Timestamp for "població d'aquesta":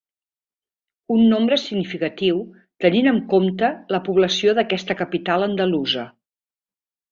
4.09-4.99